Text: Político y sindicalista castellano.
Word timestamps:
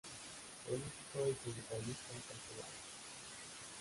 Político 0.65 1.19
y 1.29 1.35
sindicalista 1.45 2.13
castellano. 2.27 2.81